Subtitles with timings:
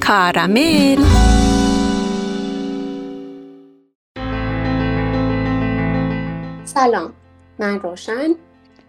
[0.00, 1.04] کارامل.
[6.64, 7.12] سلام
[7.58, 8.34] من روشن.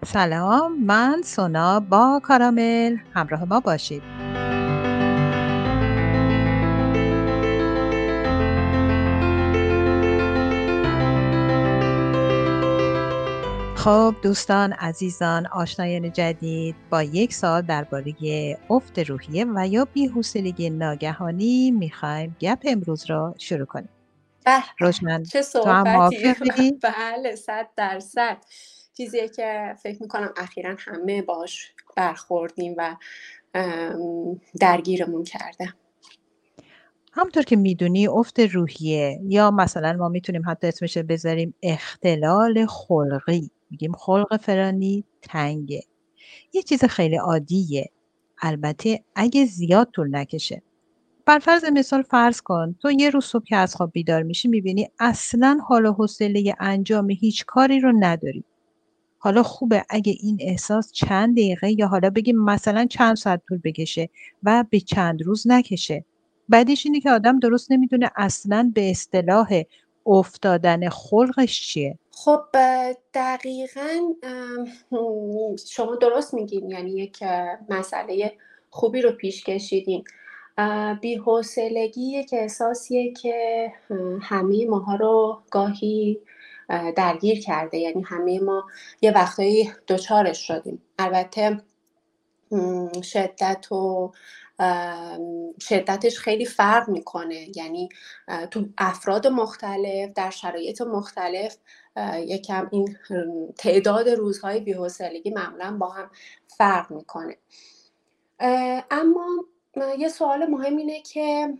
[0.05, 2.97] سلام من سونا با کارامل.
[3.13, 4.16] همراه ما باشید.
[13.87, 21.71] خب دوستان عزیزان آشنایان جدید با یک سال درباره افت روحیه و یا بی‌حوصلگی ناگهانی
[21.71, 23.89] می‌خوایم گپ امروز را شروع کنیم.
[24.79, 28.37] روشن چه صحبتی؟ بله صد درصد
[28.97, 32.95] چیزیه که فکر می‌کنم اخیرا همه باش برخوردیم و
[34.59, 35.73] درگیرمون کرده.
[37.13, 43.51] همطور که می‌دونی افت روحیه یا مثلا ما می‌تونیم حتی اسمش بذاریم اختلال خلقی.
[43.69, 45.83] میگیم خلق فرانی تنگه.
[46.53, 47.91] یه چیز خیلی عادیه.
[48.41, 50.61] البته اگه زیاد طول نکشه.
[51.25, 54.89] بر فرض مثال فرض کن تو یه روز صبح که از خواب بیدار میشی می‌بینی
[54.99, 58.43] اصلا حال و حوصله انجام هیچ کاری رو نداری.
[59.19, 64.09] حالا خوبه اگه این احساس چند دقیقه یا حالا بگیم مثلا چند ساعت طول بکشه
[64.43, 66.05] و به چند روز نکشه.
[66.49, 69.61] بعدش اینه که آدم درست نمی‌دونه اصلا به اصطلاح
[70.05, 71.99] افتادن خلقش چیه.
[72.19, 72.43] خب
[73.13, 74.13] دقیقا
[75.69, 77.23] شما درست میگین یعنی یک
[77.69, 78.37] مسئله
[78.69, 80.03] خوبی رو پیش کشیدین.
[81.01, 83.71] بیحوصلگی یک احساسیه که
[84.21, 86.19] همه ماها رو گاهی
[86.95, 87.77] درگیر کرده.
[87.77, 88.65] یعنی همه ما
[89.01, 90.81] یه وقتایی دچارش شدیم.
[90.99, 91.61] البته
[93.03, 94.11] شدت و
[95.61, 97.57] شدتش خیلی فرق می‌کنه.
[97.57, 97.89] یعنی
[98.51, 101.57] تو افراد مختلف در شرایط مختلف
[102.17, 102.97] یکم این
[103.57, 106.09] تعداد روزهای بیحوصلگی معمولا با هم
[106.47, 107.37] فرق می‌کنه.
[108.91, 109.45] اما
[109.97, 111.53] یه سوال مهم اینه که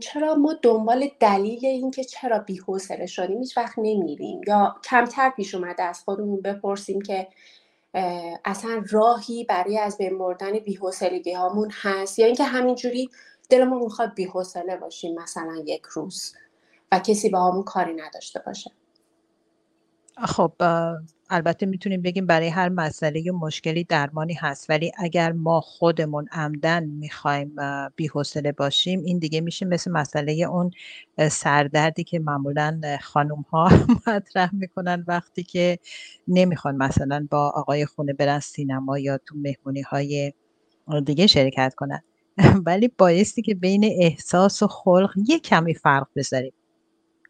[0.00, 5.82] چرا ما دنبال دلیل اینکه چرا بی‌حوصله شدیم هیچ وقت نمیریم؟ یا کمتر پیش اومده
[5.82, 7.28] از خودمون بپرسیم که
[8.44, 13.10] اصلا راهی برای از بین بردن بی‌حوصلگی هامون هست؟ یا اینکه همینجوری
[13.50, 16.34] دلمون می‌خواد بی‌حوصله باشیم مثلا یک روز
[16.92, 18.70] و کسی با همون کاری نداشته باشه.
[20.18, 20.52] خب
[21.30, 27.56] البته می‌تونیم بگیم برای هر مسئله مشکلی درمانی هست ولی اگر ما خودمون عمدن می‌خوایم
[27.96, 30.70] بی‌حوصله باشیم این دیگه میشه مثل مسئله اون
[31.30, 33.70] سردردی که معمولا خانم ها
[34.06, 35.78] مطرح می‌کنن وقتی که
[36.28, 40.32] نمی‌خوان مثلا با آقای خونه برن سینما یا تو مهمونی های
[41.06, 42.02] دیگه شرکت کنن.
[42.66, 46.52] ولی بایستی که بین احساس و خلق یه کمی فرق بذاریم.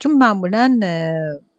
[0.00, 0.80] چون معمولا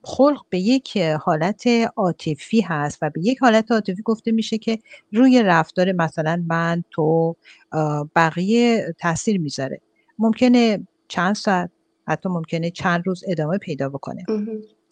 [0.05, 1.63] خلق به یک حالت
[1.95, 4.79] عاطفی هست و به یک حالت عاطفی گفته میشه که
[5.13, 7.35] روی رفتار مثلا من تو
[8.15, 9.81] بقیه تاثیر می‌ذاره.
[10.19, 11.69] ممکنه چند ساعت
[12.07, 14.25] حتی ممکنه چند روز ادامه پیدا بکنه.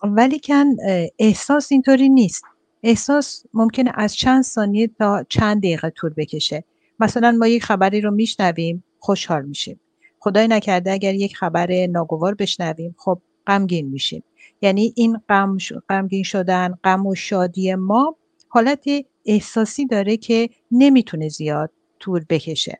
[0.03, 0.75] ولی کن
[1.19, 2.43] احساس اینطوری نیست.
[2.83, 6.63] احساس ممکنه از چند ثانیه تا چند دقیقه طول بکشه.
[6.99, 9.79] مثلا ما یک خبری رو میشنویم خوشحال میشیم.
[10.19, 14.23] خدای نکرده اگر یک خبر ناگوار بشنویم خب غمگین میشیم.
[14.63, 15.57] یعنی این غم
[15.89, 18.15] غمگین شدن غم و شادی ما
[18.47, 18.85] حالت
[19.25, 22.79] احساسی داره که نمی‌تونه زیاد طول بکشه.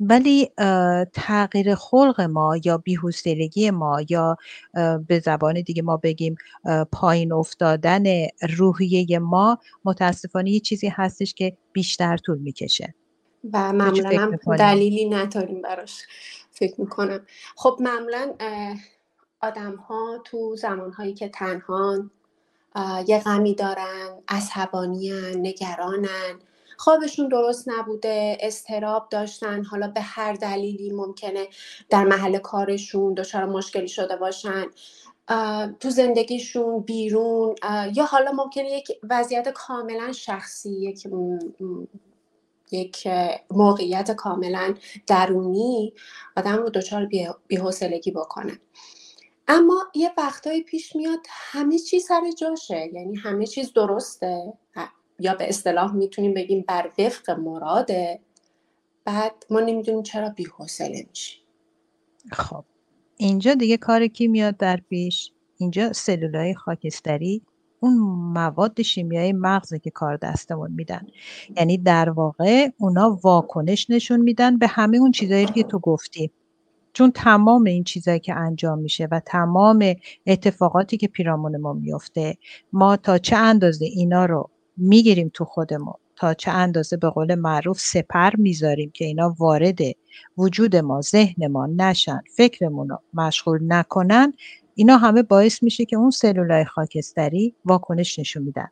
[0.00, 0.50] ولی
[1.12, 4.36] تغییر خلق ما یا بی‌حوصلگی ما یا
[5.08, 6.36] به زبان دیگه ما بگیم
[6.92, 8.04] پایین افتادن
[8.56, 12.94] روحیه ما متاسفانه یه چیزی هستش که بیشتر طول می‌کشه.
[13.52, 16.02] و معمولا هم دلیلی نداریم براش.
[16.50, 17.20] فکر می‌کنم.
[17.56, 18.34] خب معمولا
[19.42, 22.10] ها تو زمانهایی که تنهان
[23.06, 26.38] یه غمی دارن عصبانیان نگرانن
[26.78, 31.48] خوابشون درست نبوده استراب داشتن حالا به هر دلیلی ممکنه
[31.90, 34.64] در محل کارشون دچار مشکلی شده باشن.
[35.80, 37.54] تو زندگیشون بیرون
[37.94, 41.06] یا حالا ممکنه یک وضعیت کاملا شخصی یک
[42.72, 43.08] یک
[43.50, 44.74] موقعیت کاملا
[45.06, 45.92] درونی
[46.36, 47.08] آدم رو دچار
[47.48, 48.58] بیحوصلگی بکنه.
[49.48, 52.90] اما یه وقتایی پیش میاد همه چیز سر جاشه.
[52.94, 54.52] یعنی همه چیز درسته.
[55.18, 58.20] یا به اصطلاح می‌تونیم بگیم بر وفق مراده.
[59.04, 61.42] بعد ما نمی‌دونیم چرا بی‌حوصله میشیم.
[62.32, 62.64] خب.
[63.16, 67.42] اینجا دیگه کار کی میاد در پیش؟ اینجا سلولای خاکستری
[67.80, 67.94] اون
[68.32, 71.06] مواد شیمیایی مغزه که کار دستمون میدن.
[71.56, 76.30] یعنی در واقع اونا واکنش نشون میدن به همه اون چیزایی که تو گفتی.
[76.96, 79.94] چون تمام این چیزایی که انجام میشه و تمام
[80.26, 82.36] اتفاقاتی که پیرامون ما میفته
[82.72, 87.80] ما تا چه اندازه اینا رو می‌گیریم تو خودمون؟ تا چه اندازه به قول معروف
[87.80, 89.78] سپر می‌ذاریم که اینا وارد
[90.38, 94.32] وجود ما ذهن ما نشن فکرمون رو مشغول نکنن؟
[94.74, 98.68] اینا همه باعث میشه که اون سلولای خاکستری واکنش نشون میدن.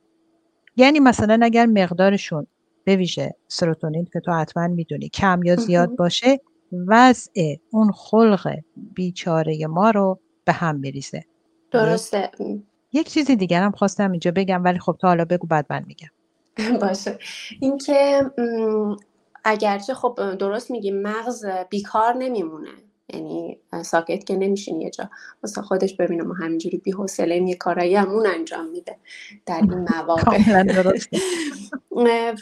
[0.76, 2.46] یعنی مثلا اگر مقدارشون
[2.84, 6.40] به ویژه سروتونین که تو حتما می‌دونی کم یا زیاد باشه
[6.88, 8.58] وضع اون خلق
[8.94, 11.24] بیچاره ما رو به هم میریزه
[11.70, 12.30] درسته.
[12.92, 16.08] یک چیزی دیگر هم خواستم اینجا بگم ولی خب تا حالا بگو بعد من میگم.
[16.80, 17.18] باشه.
[17.60, 18.22] اینکه
[19.44, 22.70] اگرچه خب درست میگیم مغز بیکار نمیمونه.
[23.14, 25.10] یعنی ساکت که نمیشین یه جا.
[25.42, 28.96] واسه خودش ببینم و همینجوری بی حوصله یه کارایی همون انجام میده.
[29.46, 30.38] در این مواقع.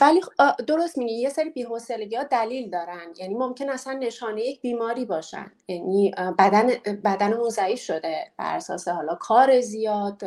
[0.01, 0.21] ولی
[0.67, 3.15] درست میگی یه سری بی ها دلیل دارن.
[3.17, 5.53] یعنی ممکن اصلا نشانه یک بیماری باشن.
[5.69, 6.67] یعنی بدن
[7.05, 10.23] بدنمون ضعیف شده بر اساس حالا کار زیاد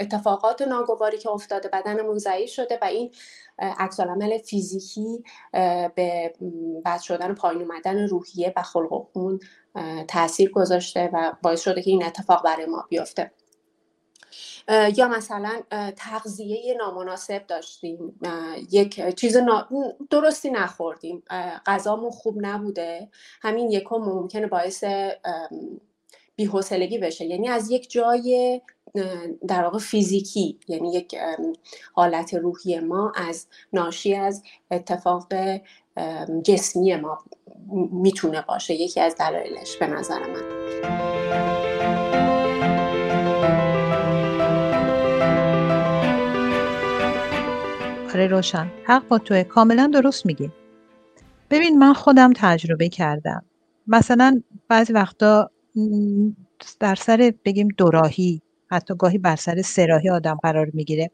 [0.00, 3.14] اتفاقات ناگواری که افتاده بدنمون ضعیف شده و این
[3.58, 4.00] عکس
[4.44, 5.24] فیزیکی
[5.94, 6.32] به
[6.84, 9.40] بد شدن پایین اومدن روحیه و خلق خون
[10.08, 13.30] تاثیر گذاشته و باعث شده که این اتفاق برای ما بیفته.
[14.68, 15.62] یا مثلا
[15.96, 18.20] تغذیه نامناسب داشتیم.
[18.70, 19.36] یک چیز
[20.10, 21.22] درستی نخوردیم.
[21.66, 23.08] غذامون خوب نبوده.
[23.42, 24.84] همین یکم ممکنه باعث
[26.36, 27.24] بیحوصلگی بشه.
[27.24, 28.60] یعنی از یک جای
[29.48, 31.16] در واقع فیزیکی یعنی یک
[31.92, 35.32] حالت روحی ما از ناشی از اتفاق
[36.42, 37.18] جسمی ما
[37.92, 38.74] می‌تونه باشه.
[38.74, 41.25] یکی از دلایلش به نظر من.
[48.16, 48.70] روشن.
[48.84, 49.44] حق با توه.
[49.44, 50.50] کاملا درست میگی.
[51.50, 53.44] ببین من خودم تجربه کردم.
[53.86, 55.50] مثلا بعضی وقتا
[56.80, 61.10] در سر بگیم دوراهی حتی گاهی بر سر سراهی آدم قرار می‌گیره.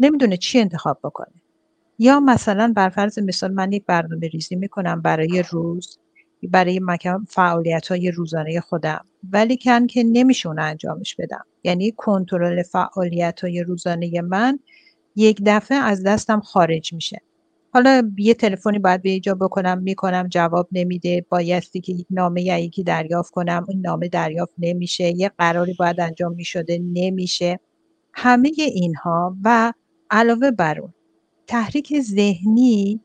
[0.00, 1.32] نمی‌دونه چی انتخاب بکنه.
[1.98, 5.98] یا مثلا بر فرض مثال من یک برنامه ریزی می‌کنم برای روز
[6.42, 9.04] برای مکان فعالیت های روزانه خودم.
[9.32, 11.44] ولی کن که نمیشه انجامش بدم.
[11.64, 14.58] یعنی کنترل فعالیت های روزانه من
[15.16, 17.20] یک دفعه از دستم خارج میشه.
[17.72, 22.58] حالا یه تلفنی باید به اینجا بکنم می‌کنم جواب نمیده بایستی که یک نامه یا
[22.58, 27.60] یکی دریافت کنم این نامه دریافت نمیشه یه قراری باید انجام می‌شده نمیشه.
[28.14, 29.72] همه اینها و
[30.10, 30.94] علاوه بر اون
[31.46, 33.00] تحریک ذهنی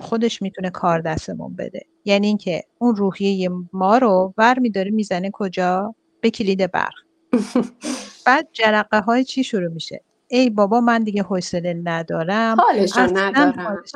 [0.00, 1.80] خودش می‌تونه کار دستمون بده.
[2.04, 6.94] یعنی اینکه اون روحیه ما رو بر میداره می‌زنه کجا؟ به کلید برق.
[8.26, 10.00] بعد جرقه های چی شروع میشه؟
[10.34, 12.56] ای بابا من دیگه حوصله ندارم.
[12.60, 13.86] حالشو ندارم.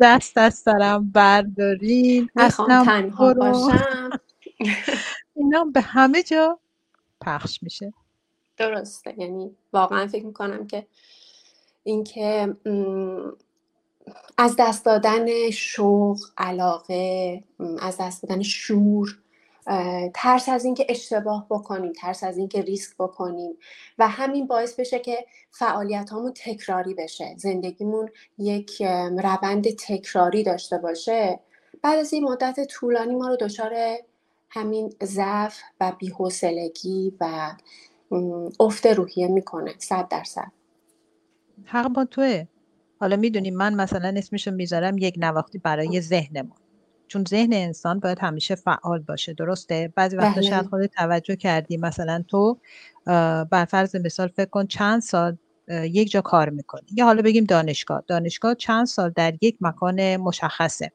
[0.00, 2.30] دست از سرم بردارین.
[2.36, 4.10] اصلا تنها باشم.
[5.34, 6.58] اینا به همه جا
[7.20, 7.92] پخش میشه.
[8.56, 9.14] درسته.
[9.18, 10.86] یعنی واقعا فکر می‌کنم که
[11.84, 12.56] اینکه
[14.38, 17.44] از دست دادن شوق علاقه
[17.78, 19.18] از دست دادن شور
[20.14, 23.56] ترس از اینکه اشتباه بکنیم ترس از اینکه ریسک بکنیم
[23.98, 27.34] و همین باعث بشه که فعالیت همون تکراری بشه.
[27.36, 28.08] زندگیمون
[28.38, 28.82] یک
[29.22, 31.40] روند تکراری داشته باشه.
[31.82, 33.72] بعد از این مدت طولانی ما رو دچار
[34.50, 37.52] همین ضعف و بیحوصلگی و
[38.60, 40.52] افت روحیه می‌کنه صد درصد.
[41.64, 42.44] حق با توه.
[43.00, 46.56] حالا می‌دونی من مثلا اسمشو می‌ذارم یک نواختی برای ذهنمون.
[47.14, 50.50] چون ذهن انسان باید همیشه فعال باشه درسته؟ بعضی وقتا بله.
[50.50, 52.58] شاید خودت توجه کردی مثلا تو
[53.50, 55.36] بر فرض مثال فکر کن چند سال
[55.68, 56.86] یک جا کار می‌کنی.
[56.94, 58.02] یا حالا بگیم دانشگاه.
[58.06, 60.92] دانشگاه چند سال در یک مکان مشخصه.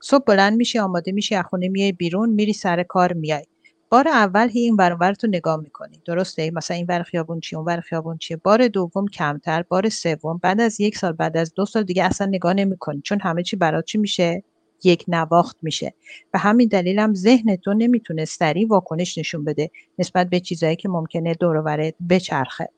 [0.00, 3.44] صبح بلند میشی آماده میشی از خونه میای بیرون میری سر کار میای
[3.90, 6.00] بار اول هی این ور تو نگاه می‌کنی.
[6.04, 8.36] درسته؟ مثلا این ور خیابون چیه اون ور خیابون چیه.
[8.36, 12.26] بار دوم کمتر بار سوم بعد از یک سال بعد از دو سال دیگه اصلا
[12.26, 13.00] نگاه نمی‌کنی.
[13.00, 14.42] چون همه چی برات چی میشه؟
[14.86, 15.94] یک نواخت میشه.
[16.34, 20.88] و همین دلیل هم ذهن تو نمی‌تونه سریع واکنش نشون بده نسبت به چیزهایی که
[20.88, 22.68] ممکنه دور بچرخه.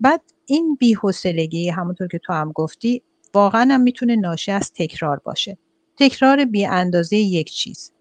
[0.00, 3.02] بعد این بیحوصلگی همونطور که تو هم گفتی
[3.34, 5.58] واقعا هم می‌تونه ناشی از تکرار باشه.
[5.96, 7.92] تکرار بی اندازه یک چیز.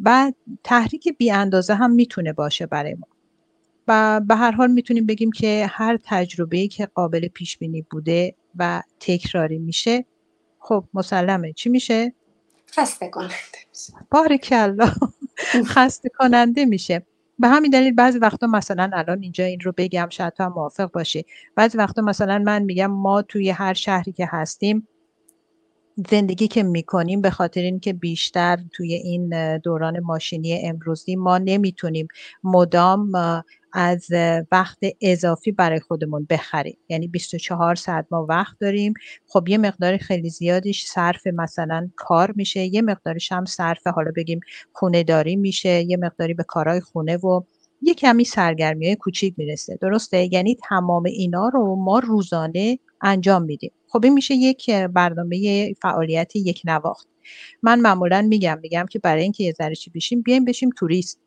[0.00, 0.32] و
[0.64, 3.06] تحریک بی اندازه هم می‌تونه باشه برای ما.
[3.88, 8.82] و به هر حال می‌تونیم بگیم که هر تجربه که قابل پیش بینی بوده و
[9.00, 10.04] تکراری میشه
[10.58, 11.52] خب مسلمه.
[11.52, 12.12] چی میشه؟
[12.74, 13.34] خسته کننده
[13.70, 13.92] میشه.
[15.64, 17.06] خسته کننده میشه.
[17.38, 20.90] به همین دلیل بعضی وقتا مثلا الان اینجا این رو بگم شاید تو هم موافق
[20.90, 21.24] باشی.
[21.56, 24.88] بعضی وقتا مثلا من میگم ما توی هر شهری که هستیم
[26.10, 32.08] زندگی که می‌کنیم به خاطر اینکه بیشتر توی این دوران ماشینی امروزی ما نمی‌تونیم
[32.44, 33.12] مدام
[33.72, 34.06] از
[34.52, 36.76] وقت اضافی برای خودمون بخریم.
[36.88, 38.94] یعنی 24 ساعت ما وقت داریم.
[39.26, 42.60] خب یه مقدار خیلی زیادیش صرف مثلا کار میشه.
[42.60, 44.40] یه مقدارش هم صرف حالا بگیم
[44.72, 45.68] خونه داری میشه.
[45.68, 47.42] یه مقداری به کارهای خونه و
[47.82, 49.78] یه کمی سرگرمی های کوچیک می‌رسه.
[49.80, 53.72] درسته؟ یعنی تمام اینا رو ما روزانه انجام میدیم.
[53.88, 57.08] خب این میشه یک برنامه فعالیت یک نواخت.
[57.62, 61.21] من معمولا میگم میگم که برای اینکه یه ذره چی بشیم بیایم بشیم توریست.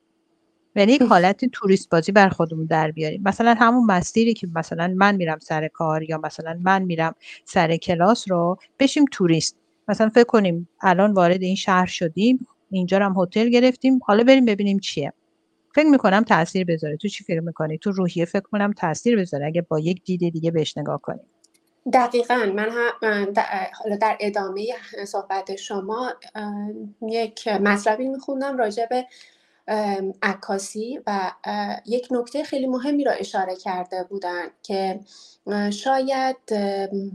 [0.75, 3.21] یعنی یک حالت توریست بازی بر خودمون در بیاریم.
[3.25, 7.15] مثلا همون مسیری که مثلا من میرم سر کار یا مثلا من میرم
[7.45, 9.57] سر کلاس رو بشیم توریست.
[9.87, 14.79] مثلا فکر کنیم الان وارد این شهر شدیم اینجا هم هتل گرفتیم حالا بریم ببینیم
[14.79, 15.13] چیه.
[15.75, 16.97] فکر می‌کنم تاثیر بذاره.
[16.97, 20.51] تو چی فکر می‌کنی؟ تو روحیه فکر کنم تاثیر بذاره اگه با یک دید دیگه
[20.51, 21.25] بهش نگاه کنیم.
[21.93, 22.51] دقیقا.
[22.55, 22.69] من
[23.73, 24.67] حالا در ادامه
[25.07, 26.13] صحبت شما
[27.09, 29.05] یک مطلبی میخوندم راجع به
[30.21, 31.31] عکاسی و
[31.85, 34.99] یک نکته خیلی مهمی را اشاره کرده بودن که
[35.71, 36.37] شاید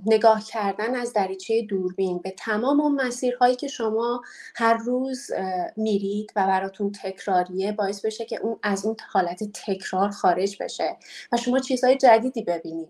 [0.06, 4.22] نگاه کردن از دریچه دوربین به تمام اون مسیرهایی که شما
[4.54, 5.30] هر روز
[5.76, 10.96] میرید و براتون تکراریه باعث بشه که اون از اون حالت تکرار خارج بشه
[11.32, 12.88] و شما چیزهای جدیدی ببینید.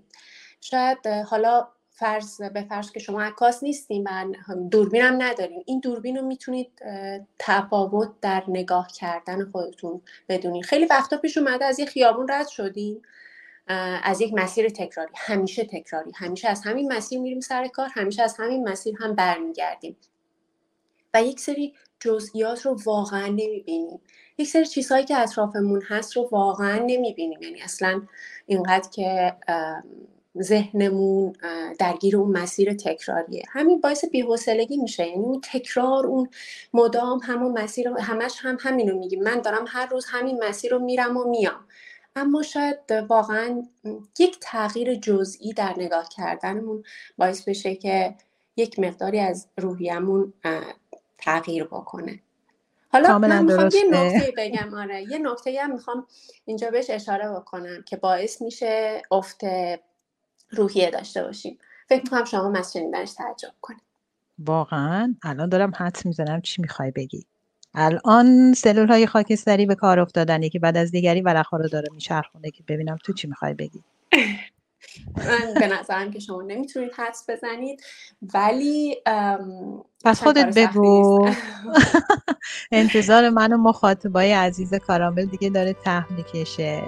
[0.60, 1.68] شاید حالا
[2.00, 4.24] فرض به فرض که شما عکاس نیستیم و
[4.70, 5.62] دوربین هم نداریم.
[5.66, 6.70] این دوربین رو می‌تونید
[7.38, 13.02] تفاوت در نگاه کردن خودتون بدونید خیلی وقتا پیش اومده از یه خیابون رد شدیم
[14.02, 15.12] از یک مسیر تکراری.
[15.16, 16.12] همیشه تکراری.
[16.14, 19.96] همیشه از همین مسیر میریم سر کار همیشه از همین مسیر هم برمیگردیم.
[21.14, 24.00] و یک سری جزئیات رو واقعا نمی‌بینیم.
[24.38, 27.42] یک سری چیزهایی که اطرافمون هست رو واقعا نمی‌بینیم.
[27.42, 28.02] یعنی اصلا
[28.46, 29.36] اینقدر که
[30.42, 31.32] ذهنمون
[31.78, 33.42] درگیر اون مسیر تکراریه.
[33.48, 35.06] همین باعث بی‌حوصلگی میشه.
[35.06, 36.28] یعنی اون تکرار اون
[36.74, 39.22] مدام همون مسیر همش هم همینو میگیم.
[39.22, 41.64] من دارم هر روز همین مسیر رو میرم و میام.
[42.16, 43.62] اما شاید واقعا
[44.18, 46.84] یک تغییر جزئی در نگاه کردنمون
[47.18, 48.14] باعث بشه که
[48.56, 50.32] یک مقداری از روحیمون
[51.18, 52.20] تغییر بکنه.
[52.92, 54.74] حالا من می‌خوام یه نکته بگم.
[54.74, 56.06] آره یه نکته هم می‌خوام
[56.44, 59.40] اینجا بهش اشاره بکنم که باعث میشه افت
[60.50, 61.58] روحیه داشته باشیم.
[61.88, 63.82] فکر می‌کنم شما از شنیدنش تعجب کنید.
[64.38, 67.26] واقعا الان دارم حدس می‌زنم چی می‌خوای بگی.
[67.74, 72.50] الان سلول های خاکستری به کار افتادن که بعد از دیگری ورقها رو داره میچرخونه
[72.50, 73.82] که ببینم تو چی می‌خوای بگی.
[75.16, 77.82] من به نظرم که شما نمی‌تونید حدس بزنید
[78.34, 78.96] ولی
[80.04, 81.28] پس خودت بگو.
[82.72, 86.82] انتظار من و مخاطبای عزیز کارامل دیگه داره ته می‌کشه.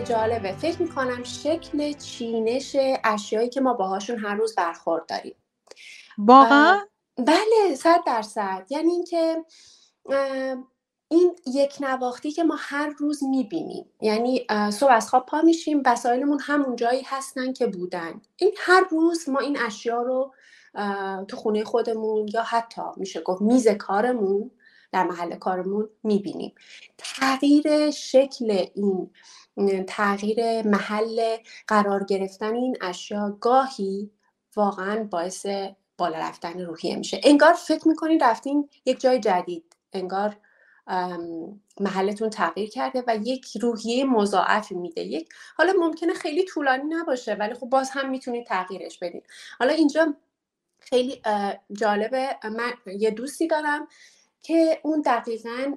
[0.00, 0.52] خیلی جالبه.
[0.52, 5.34] فکر می‌کنم شکل چینش اشیایی که ما باهاشون هر روز برخورد داریم.
[6.18, 6.80] واقعا؟
[7.16, 8.66] بله صد درصد.
[8.70, 9.44] یعنی اینکه
[11.08, 13.86] این یک نواختی که ما هر روز می‌بینیم.
[14.00, 18.20] یعنی صبح از خواب پا میشیم وسایلمون همون جایی هستن که بودن.
[18.36, 20.34] این هر روز ما این اشیا رو
[21.28, 24.50] تو خونه خودمون یا حتی میشه گفت میز کارمون
[24.92, 26.54] در محل کارمون می‌بینیم.
[26.98, 29.10] تغییر شکل این
[29.88, 34.10] تغییر محل قرار گرفتن این اشیا گاهی
[34.56, 35.46] واقعا باعث
[35.98, 37.20] بالا رفتن روحیه میشه.
[37.24, 39.76] انگار فکر می‌کنین رفتین یک جای جدید.
[39.92, 40.36] انگار
[41.80, 45.02] محلتون تغییر کرده و یک روحیه مضاعفی میده.
[45.02, 49.22] یک حالا ممکنه خیلی طولانی نباشه ولی خب باز هم می‌تونید تغییرش بدین.
[49.58, 50.14] حالا اینجا
[50.80, 51.22] خیلی
[51.72, 53.88] جالبه من یه دوستی دارم
[54.42, 55.74] که اون دقیقا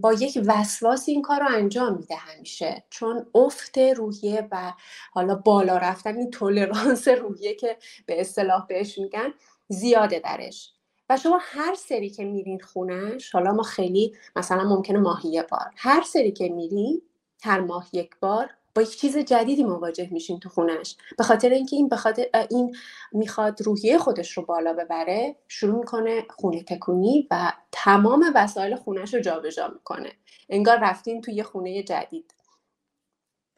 [0.00, 2.84] با یک وسواس این کار رو انجام میده همیشه.
[2.90, 4.72] چون افت روحیه و
[5.12, 9.34] حالا بالا رفتن این تولرانس روحیه که به اصطلاح بهش میگن
[9.68, 10.72] زیاده درش.
[11.10, 16.02] و شما هر سری که میرین خونش حالا ما خیلی مثلا ممکنه ماهی بار هر
[16.02, 17.02] سری که میرین
[17.42, 20.96] هر ماه یک بار با یک چیز جدیدی مواجه میشین تو خونش.
[21.18, 22.76] به خاطر اینکه این بخاطر این
[23.12, 29.20] می‌خواد روحیه خودش رو بالا ببره شروع می‌کنه خونه تکونی و تمام وسایل خونش رو
[29.20, 30.12] جابجا می‌کنه.
[30.48, 32.34] انگار رفتین توی یه خونه جدید.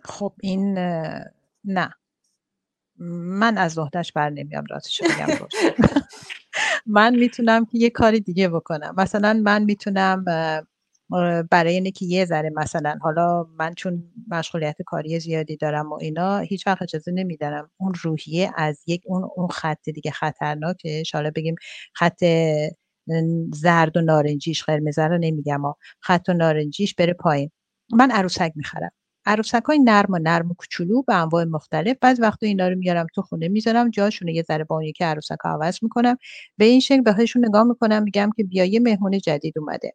[0.04, 0.78] خب این
[1.64, 1.90] نه.
[2.98, 5.26] من از وحدش بر نمیام راستش بگم
[6.86, 8.94] من می‌تونم که یه کاری دیگه بکنم.
[8.98, 10.24] مثلا من می‌تونم
[11.50, 16.38] برای اینه که یه ذره مثلا حالا من چون مشغولیت کاری زیادی دارم و اینا
[16.38, 21.14] هیچ وقت اجازه نمیدارم اون روحیه از یک اون اون خط دیگه خطرناکش.
[21.14, 21.54] حالا بگیم
[21.94, 22.24] خط
[23.54, 25.62] زرد و نارنجیش قرمز رو نمیگم
[26.00, 27.50] خط و نارنجیش بره پایین.
[27.92, 28.90] من عروسک می‌خرم.
[29.26, 33.06] عروسک های نرم و نرم و کوچولو به انواع مختلف بعض وقتا اینا رو میارم
[33.14, 36.16] تو خونه می‌ذارم جاشون یه ذره با اون یکی عروسک ها عوض می‌کنم.
[36.58, 39.92] به این شکل بهشون نگاه می‌کنم میگم که بیا یه مهمون جدید اومده.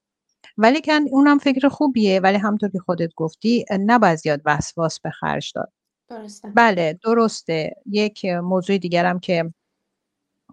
[0.57, 5.51] ولی کن اونم فکر خوبیه ولی همطور که خودت گفتی نباید زیاد وسواس به خرج
[5.55, 5.73] داد.
[6.09, 6.51] درسته.
[6.55, 7.75] بله درسته.
[7.85, 9.53] یک موضوع دیگرم که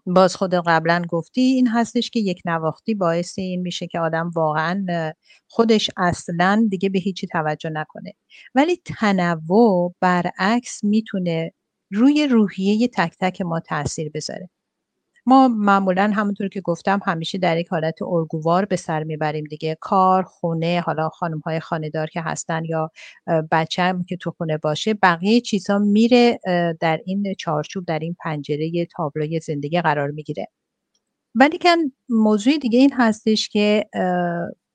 [0.06, 4.84] باز خود قبلا گفتی این هستش که یک نواختی باعث این میشه که آدم واقعا
[5.48, 8.12] خودش اصلا دیگه به هیچی توجه نکنه.
[8.54, 11.52] ولی تنوع برعکس می‌تونه
[11.92, 14.50] روی روحیه تک تک ما تاثیر بذاره.
[15.26, 19.76] ما معمولا همونطور که گفتم همیشه در یک حالت ارگووار به سر می‌بریم دیگه.
[19.80, 22.90] کار خونه حالا خانم های خانهدار که هستن یا
[23.50, 26.40] بچه که تو خونه باشه بقیه چیزها میره
[26.80, 30.46] در این چارچوب در این پنجره تابلوی زندگی قرار می‌گیره.
[31.34, 31.76] ولی که
[32.08, 33.86] موضوع دیگه این هستش که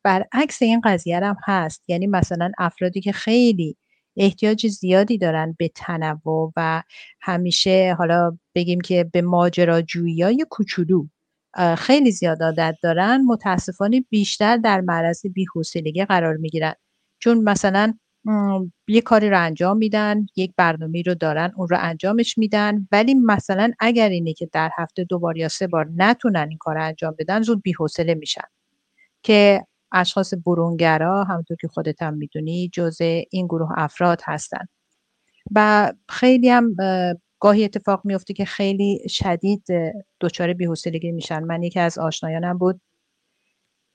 [0.03, 1.83] برعکس این قضیه هم هست.
[1.87, 3.77] یعنی مثلا افرادی که خیلی
[4.17, 6.83] احتیاج زیادی دارن به تنوع و
[7.21, 11.07] همیشه حالا بگیم که به ماجراجویی های کوچولو
[11.77, 16.73] خیلی زیاد عادت دارن متاسفانه بیشتر در معرض بیحوصلگی قرار می‌گیرن.
[17.19, 17.93] چون مثلا
[18.87, 23.71] یه کاری رو انجام میدن یک برنامه رو دارن اون رو انجامش میدن ولی مثلا
[23.79, 27.15] اگر اینه که در هفته دو بار یا سه بار نتونن این کار رو انجام
[27.19, 28.47] بدن زود بیحوصله میشن.
[29.23, 34.67] که اشخاص برونگرا همونطور که خودت هم می‌دونی جزء این گروه افراد هستن.
[35.55, 36.75] و خیلی هم
[37.39, 39.63] گاهی اتفاق میفته که خیلی شدید
[40.21, 41.43] دچار بی‌حوصلگی میشن.
[41.43, 42.81] من یکی از آشنایانم بود.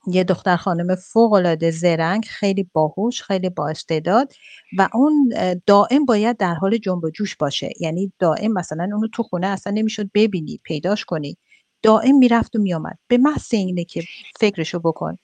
[0.07, 4.33] یه دختر خانم فوق العاده زرنگ خیلی باهوش خیلی با استعداد
[4.79, 5.35] و اون
[5.67, 7.71] دائم باید در حال جنب و جوش باشه.
[7.81, 11.37] یعنی دائم مثلا اونو تو خونه اصلا نمی‌شد ببینی پیداش کنی.
[11.83, 14.03] دائم می‌رفت و میامد به محض اینه که
[14.41, 15.19] فکرشو بکن.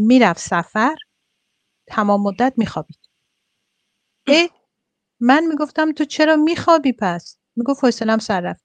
[0.00, 0.96] می‌رفت سفر
[1.86, 2.98] تمام مدت میخوابید.
[4.26, 4.48] اه
[5.20, 8.64] من می‌گفتم تو چرا میخوابی پس؟ می‌گفت حوصلم سر رفت.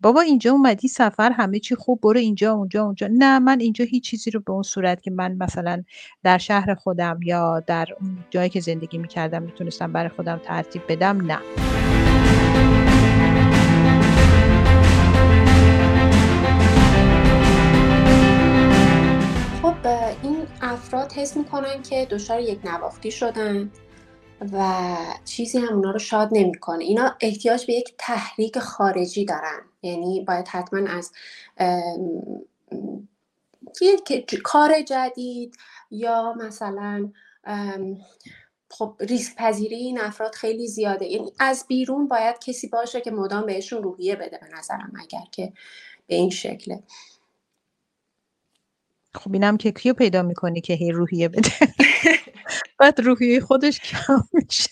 [0.00, 3.08] بابا اینجا اومدی سفر همه چی خوب برو اینجا اونجا اونجا.
[3.12, 5.84] نه من اینجا هیچ چیزی رو به اون صورت که من مثلا
[6.22, 11.32] در شهر خودم یا در اون جایی که زندگی می‌کردم می‌تونستم برای خودم ترتیب بدم
[11.32, 11.38] نه.
[20.62, 23.72] افراد حس می‌کنن که دچار یک نواختی شدن
[24.52, 26.84] و چیزی هم اونا رو شاد نمی‌کنه.
[26.84, 29.60] اینا احتیاج به یک تحریک خارجی دارن.
[29.82, 31.12] یعنی باید حتما از
[34.44, 35.56] کار جدید
[35.90, 37.12] یا مثلا
[38.70, 41.06] خب ریسک پذیری این افراد خیلی زیاده.
[41.06, 45.52] یعنی از بیرون باید کسی باشه که مدام بهشون روحیه بده به نظرم اگر که
[46.06, 46.82] به این شکله.
[49.14, 51.50] خب اینم که کیو پیدا می‌کنی که هی روحیه بده؟
[52.78, 54.70] بعد روحیه خودش کم میشه.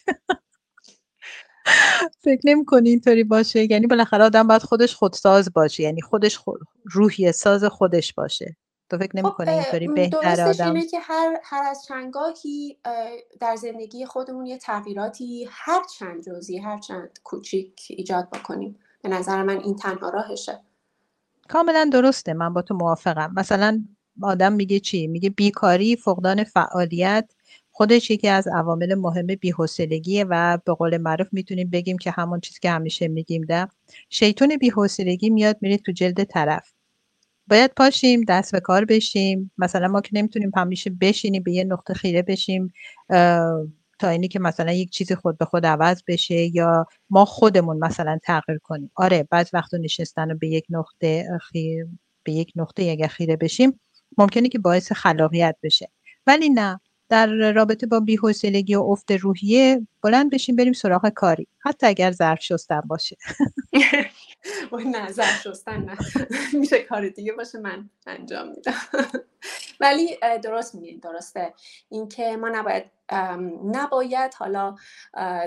[2.24, 6.60] فکر نمی کنی اینطوری باشه؟ یعنی بالاخره آدم باید خودش خودساز باشه یعنی خودش خود
[6.92, 8.56] روحیه ساز خودش باشه.
[8.90, 12.78] تو فکر نمی کنی خب، اینطوری بهتر آدم اینه که هر, هر از چنگاهی
[13.40, 18.78] در زندگی خودمون یه تغییراتی هر چند جزی هر چند کوچیک ایجاد بکنیم.
[19.02, 20.60] به نظر من این تنها راهشه.
[21.48, 22.32] کاملا درسته.
[22.32, 23.32] من با تو موافقم.
[23.36, 23.84] مثلا
[24.22, 27.30] آدم میگه چی؟ میگه بیکاری فقدان فعالیت.
[27.70, 32.58] خودش یکی از عوامل مهم بی‌حوصلگیه و به قول معروف می‌تونیم بگیم که همون چیزی
[32.62, 33.68] که همیشه میگیم ده.
[34.10, 36.72] شیطون بی‌حوصلگی میاد میره تو جلد طرف.
[37.48, 39.52] باید پاشیم دست به کار بشیم.
[39.58, 42.72] مثلا ما که نمی‌تونیم همیشه بشینیم به یه نقطه خیره بشیم
[43.98, 48.18] تا اینی که مثلا یک چیزی خود به خود عوض بشه یا ما خودمون مثلا
[48.22, 48.90] تغییر کنیم.
[48.94, 51.86] آره بعض وقتا نشستن به یک نقطه خیر
[52.22, 53.80] به یک نقطه اگر خیره بشیم
[54.18, 55.90] ممکنه که باعث خلاقیت بشه.
[56.26, 61.48] ولی نه در رابطه با بی‌حوصلگی و افت روحیه بلند بشیم بریم سراغ کاری.
[61.58, 63.16] حتی اگر ظرف شستن باشه.
[64.92, 65.96] نه ظرف شستن نه.
[66.60, 68.74] میشه کار دیگه باشه من انجام میدم.
[69.80, 71.54] ولی درست میگین درسته.
[71.88, 72.84] اینکه ما نباید
[73.64, 74.76] نباید حالا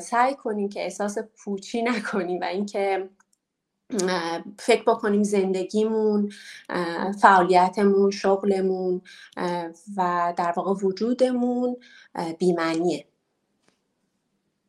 [0.02, 3.10] سعی کنیم که احساس پوچی نکنیم و اینکه
[4.60, 6.32] فکر بکنیم زندگیمون
[7.22, 9.02] فعالیتمون شغلمون
[9.98, 11.78] و در واقع وجودمون
[12.40, 13.06] بیمنیه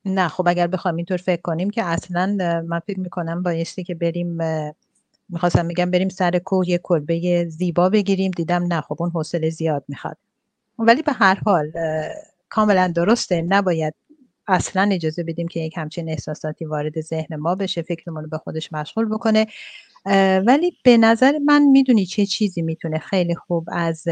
[0.05, 2.26] نه خب اگر بخوام اینطور فکر کنیم که اصلا
[2.68, 4.38] من فکر می‌کنم بایستی که بریم
[5.29, 8.31] می‌خواستم میگم بریم سر کوه یه کلبه زیبا بگیریم.
[8.31, 10.16] دیدم نه خب اون حوصله زیاد می‌خواد.
[10.79, 11.72] ولی به هر حال
[12.48, 13.42] کاملا درسته.
[13.42, 13.94] نباید
[14.48, 18.72] اصلا اجازه بدیم که یک همچین احساساتی وارد ذهن ما بشه فکرمون رو به خودش
[18.72, 19.46] مشغول بکنه
[20.46, 24.04] ولی به نظر من می‌دونی چه چیزی می‌تونه خیلی خوب از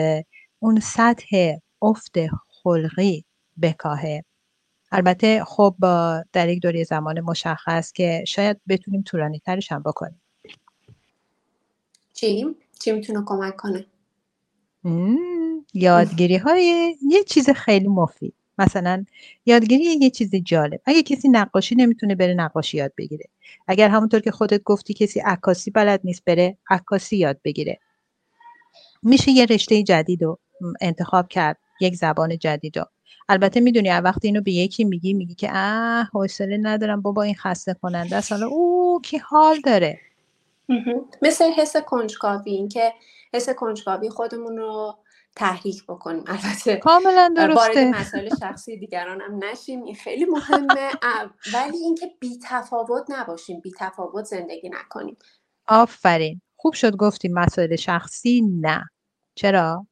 [0.58, 2.14] اون سطح افت
[2.48, 3.24] خلقی
[3.62, 4.24] بکاهه
[4.92, 5.74] البته خب
[6.32, 10.22] در یک دوره زمان مشخص که شاید بتونیم طولانی ترش هم بکنیم
[12.14, 12.46] چی؟
[12.80, 13.86] چی می‌تونه کمک کنه؟
[15.74, 19.04] یادگیری های یه چیز خیلی مفید مثلا
[19.46, 20.80] یادگیری یه چیز جالب.
[20.86, 23.24] اگه کسی نقاشی نمی‌تونه بره نقاشی یاد بگیره.
[23.68, 27.78] اگر همونطور که خودت گفتی کسی عکاسی بلد نیست بره عکاسی یاد بگیره.
[29.02, 30.38] میشه یه رشته جدید رو
[30.80, 32.84] انتخاب کرد یک زبان جدید رو.
[33.28, 37.74] البته می‌دونی وقتی اینو به یکی میگی میگی که اه حوصله ندارم بابا این خسته
[37.82, 38.32] کننده است.
[38.32, 39.98] حالا او کی حال داره؟
[41.22, 42.92] مثل حس کنجکاوی این که
[43.34, 44.96] حس کنجکاوی خودمون رو
[45.36, 46.24] تحریک بکنیم.
[46.26, 50.90] البته کاملا درسته وارد مسائل شخصی دیگران هم نشیم این خیلی مهمه.
[51.54, 55.16] ولی اینکه بی تفاوت نباشیم بی تفاوت زندگی نکنیم.
[55.68, 56.40] آفرین.
[56.56, 58.84] خوب شد گفتیم مسائل شخصی نه.
[59.34, 59.86] چرا؟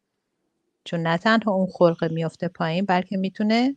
[0.84, 3.76] چون نه تنها اون خلقه میفته پایین بلکه می‌تونه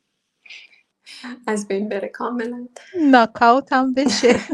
[1.47, 2.67] از بین بره کاملا.
[3.01, 4.39] ناکاوت هم بشه.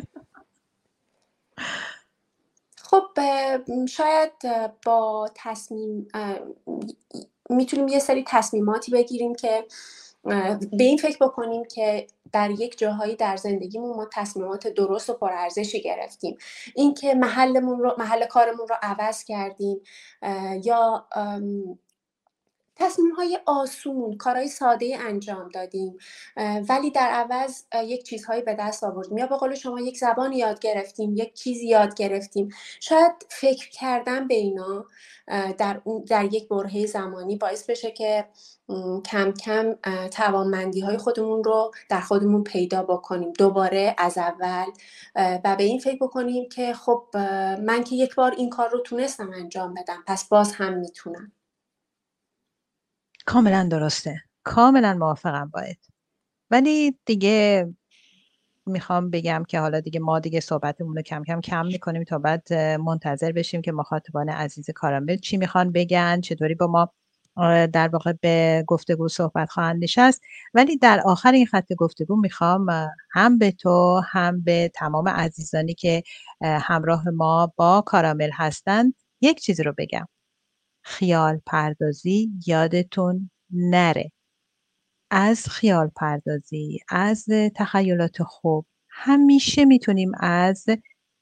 [2.92, 3.04] خب
[3.90, 4.32] شاید
[4.86, 6.08] با تصمیم
[7.50, 9.66] می‌تونیم یه سری تصمیماتی بگیریم که
[10.72, 15.82] به این فکر بکنیم که در یک جاهایی در زندگیمون ما تصمیمات درست و پرارزشی
[15.82, 16.38] گرفتیم.
[16.76, 19.82] اینکه محلمون رو محل کارمون رو عوض کردیم
[20.64, 21.08] یا
[22.82, 25.98] تصمیم های آسون کارهای ساده انجام دادیم.
[26.70, 29.18] ولی در عوض یک چیزهایی به دست آوردیم.
[29.18, 32.50] یا به قول شما یک زبان یاد گرفتیم یک چیزی یاد گرفتیم.
[32.80, 34.86] شاید فکر کردن به اینا
[35.58, 38.26] در, در یک برهه زمانی باعث بشه که
[39.06, 39.74] کم کم
[40.12, 43.34] توانمندی های خودمون رو در خودمون پیدا بکنیم.
[43.34, 44.66] دوباره از اول
[45.16, 47.04] و به این فکر بکنیم که خب
[47.62, 51.32] من که یک بار این کار رو تونستم انجام بدم پس باز هم می‌تونم.
[53.32, 54.22] کاملا درسته.
[54.44, 55.78] کاملا موافقم باید
[56.52, 57.68] ولی دیگه
[58.66, 62.54] می‌خوام بگم که حالا دیگه ما دیگه صحبتمون رو کم کم کم می‌کنیم تا بعد
[62.54, 66.94] منتظر بشیم که مخاطبان عزیز کارامل چی می‌خوان بگن چطوری با ما
[67.68, 70.22] در واقع به گفتگو صحبت خواهند نشست.
[70.54, 72.68] ولی در آخر این خط گفتگو می‌خوام
[73.12, 76.04] هم به تو هم به تمام عزیزانی که
[76.42, 80.08] همراه ما با کارامل هستند یک چیزی رو بگم.
[80.84, 84.12] خیال پردازی یادتون نره.
[85.12, 90.66] از خیال پردازی از تخیلات خوب همیشه می‌تونیم از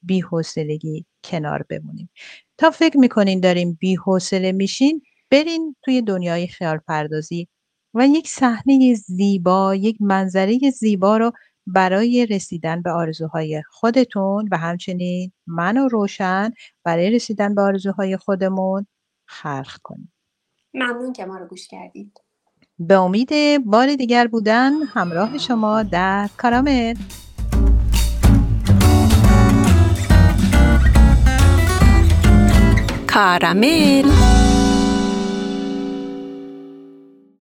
[0.02, 2.10] بیحوصلگی کنار بمونیم.
[2.58, 7.48] تا فکر می‌کنین داریم بیحوصله میشین برین توی دنیای خیال پردازی
[7.94, 11.32] و یک صحنه زیبا یک منظره زیبا رو
[11.68, 16.52] برای رسیدن به آرزوهای خودتون و همچنین من و روشن
[16.84, 18.88] برای رسیدن به آرزوهای خودمون
[19.30, 20.14] خلق کنیم.
[20.74, 22.22] ممنون که ما رو گوش کردید.
[22.80, 23.30] به امید
[23.66, 26.96] بار دیگر بودن همراه شما در کارامل.
[33.08, 34.49] کارامل.